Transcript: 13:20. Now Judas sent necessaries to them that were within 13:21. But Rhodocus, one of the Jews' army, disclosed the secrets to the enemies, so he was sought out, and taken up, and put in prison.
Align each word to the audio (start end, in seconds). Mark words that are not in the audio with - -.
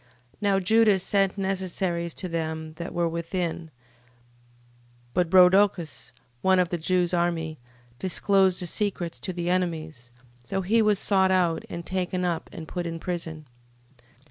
13:20. 0.01 0.07
Now 0.41 0.59
Judas 0.59 1.03
sent 1.03 1.37
necessaries 1.37 2.15
to 2.15 2.27
them 2.27 2.73
that 2.77 2.91
were 2.91 3.07
within 3.07 3.67
13:21. 3.69 3.71
But 5.13 5.29
Rhodocus, 5.31 6.11
one 6.41 6.57
of 6.57 6.69
the 6.69 6.79
Jews' 6.79 7.13
army, 7.13 7.59
disclosed 7.99 8.63
the 8.63 8.65
secrets 8.65 9.19
to 9.19 9.31
the 9.31 9.51
enemies, 9.51 10.11
so 10.41 10.61
he 10.63 10.81
was 10.81 10.97
sought 10.97 11.29
out, 11.29 11.65
and 11.69 11.85
taken 11.85 12.25
up, 12.25 12.49
and 12.51 12.67
put 12.67 12.87
in 12.87 12.97
prison. 12.99 13.45